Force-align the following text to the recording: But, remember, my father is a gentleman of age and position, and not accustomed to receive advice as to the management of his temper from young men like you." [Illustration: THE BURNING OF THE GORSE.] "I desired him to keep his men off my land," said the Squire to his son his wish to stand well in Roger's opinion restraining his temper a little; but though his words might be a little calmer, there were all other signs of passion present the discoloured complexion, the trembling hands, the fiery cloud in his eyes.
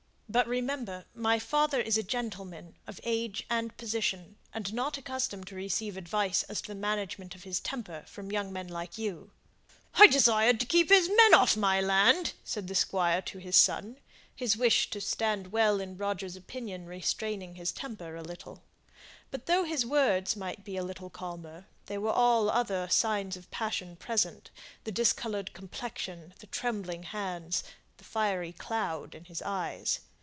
But, 0.33 0.47
remember, 0.47 1.03
my 1.13 1.39
father 1.39 1.81
is 1.81 1.97
a 1.97 2.03
gentleman 2.03 2.77
of 2.87 3.01
age 3.03 3.45
and 3.49 3.75
position, 3.75 4.37
and 4.53 4.73
not 4.73 4.97
accustomed 4.97 5.47
to 5.47 5.55
receive 5.55 5.97
advice 5.97 6.43
as 6.43 6.61
to 6.61 6.67
the 6.69 6.79
management 6.79 7.35
of 7.35 7.43
his 7.43 7.59
temper 7.59 8.05
from 8.07 8.31
young 8.31 8.53
men 8.53 8.69
like 8.69 8.97
you." 8.97 9.31
[Illustration: 9.31 9.39
THE 9.41 9.75
BURNING 9.75 9.79
OF 9.89 9.89
THE 9.91 9.95
GORSE.] 9.97 10.07
"I 10.07 10.17
desired 10.37 10.53
him 10.53 10.57
to 10.57 10.65
keep 10.67 10.89
his 10.89 11.09
men 11.17 11.33
off 11.33 11.57
my 11.57 11.81
land," 11.81 12.33
said 12.45 12.67
the 12.69 12.75
Squire 12.75 13.21
to 13.23 13.39
his 13.39 13.57
son 13.57 13.97
his 14.33 14.55
wish 14.55 14.89
to 14.91 15.01
stand 15.01 15.51
well 15.51 15.81
in 15.81 15.97
Roger's 15.97 16.37
opinion 16.37 16.85
restraining 16.85 17.55
his 17.55 17.73
temper 17.73 18.15
a 18.15 18.23
little; 18.23 18.63
but 19.31 19.47
though 19.47 19.65
his 19.65 19.85
words 19.85 20.37
might 20.37 20.63
be 20.63 20.77
a 20.77 20.81
little 20.81 21.09
calmer, 21.09 21.65
there 21.87 21.99
were 21.99 22.09
all 22.13 22.49
other 22.49 22.87
signs 22.87 23.35
of 23.35 23.51
passion 23.51 23.97
present 23.97 24.49
the 24.85 24.93
discoloured 24.93 25.51
complexion, 25.51 26.33
the 26.39 26.47
trembling 26.47 27.03
hands, 27.03 27.65
the 27.97 28.05
fiery 28.05 28.53
cloud 28.53 29.13
in 29.13 29.25
his 29.25 29.41
eyes. 29.41 29.99